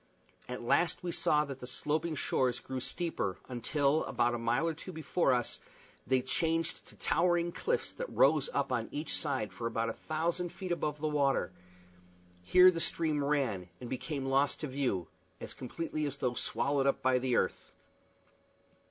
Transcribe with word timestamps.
At 0.49 0.63
last 0.63 1.03
we 1.03 1.11
saw 1.11 1.45
that 1.45 1.59
the 1.59 1.67
sloping 1.67 2.15
shores 2.15 2.59
grew 2.59 2.79
steeper, 2.79 3.37
until, 3.47 4.03
about 4.05 4.33
a 4.33 4.39
mile 4.39 4.67
or 4.67 4.73
two 4.73 4.91
before 4.91 5.31
us, 5.31 5.59
they 6.07 6.23
changed 6.23 6.87
to 6.87 6.95
towering 6.95 7.51
cliffs 7.51 7.91
that 7.91 8.09
rose 8.09 8.49
up 8.51 8.71
on 8.71 8.89
each 8.91 9.15
side 9.15 9.53
for 9.53 9.67
about 9.67 9.89
a 9.89 9.93
thousand 10.09 10.49
feet 10.51 10.71
above 10.71 10.99
the 10.99 11.07
water; 11.07 11.51
here 12.41 12.71
the 12.71 12.79
stream 12.79 13.23
ran, 13.23 13.69
and 13.79 13.91
became 13.91 14.25
lost 14.25 14.61
to 14.61 14.67
view 14.67 15.07
as 15.39 15.53
completely 15.53 16.07
as 16.07 16.17
though 16.17 16.33
swallowed 16.33 16.87
up 16.87 17.03
by 17.03 17.19
the 17.19 17.35
earth. 17.35 17.71